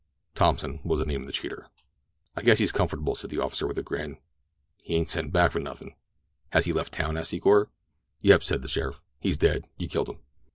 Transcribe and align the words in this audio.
Thompson 0.33 0.79
was 0.83 0.97
the 0.97 1.05
name 1.05 1.21
of 1.21 1.27
the 1.27 1.31
cheater. 1.31 1.67
"I 2.35 2.41
guess 2.41 2.57
he's 2.57 2.71
comfortable," 2.71 3.13
said 3.13 3.29
the 3.29 3.37
officer 3.37 3.67
with 3.67 3.77
a 3.77 3.83
grin. 3.83 4.17
"He 4.81 4.95
ain't 4.95 5.11
sent 5.11 5.31
back 5.31 5.51
for 5.51 5.59
nothin'." 5.59 5.93
"Has 6.53 6.65
he 6.65 6.73
left 6.73 6.93
town?" 6.93 7.17
asked 7.17 7.29
Secor. 7.33 7.67
"Yep," 8.21 8.41
said 8.41 8.61
the 8.63 8.67
sheriff. 8.67 8.99
"He's 9.19 9.37
dead—you 9.37 9.87
killed 9.87 10.09
him." 10.09 10.17